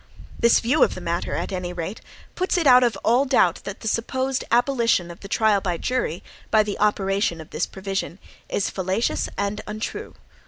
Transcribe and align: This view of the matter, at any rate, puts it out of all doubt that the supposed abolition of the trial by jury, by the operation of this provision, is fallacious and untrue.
This 0.39 0.59
view 0.61 0.81
of 0.83 0.95
the 0.95 0.99
matter, 0.99 1.35
at 1.35 1.51
any 1.51 1.73
rate, 1.73 2.01
puts 2.33 2.57
it 2.57 2.65
out 2.65 2.81
of 2.83 2.97
all 3.03 3.23
doubt 3.23 3.61
that 3.65 3.81
the 3.81 3.87
supposed 3.87 4.43
abolition 4.49 5.11
of 5.11 5.19
the 5.19 5.27
trial 5.27 5.61
by 5.61 5.77
jury, 5.77 6.23
by 6.49 6.63
the 6.63 6.79
operation 6.79 7.39
of 7.39 7.51
this 7.51 7.67
provision, 7.67 8.17
is 8.49 8.71
fallacious 8.71 9.29
and 9.37 9.61
untrue. 9.67 10.15